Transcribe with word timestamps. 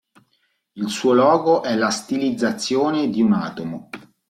Il 0.73 0.89
suo 0.89 1.13
logo 1.13 1.61
è 1.61 1.75
la 1.75 1.91
stilizzazione 1.91 3.11
di 3.11 3.21
un 3.21 3.33
atomo. 3.33 3.89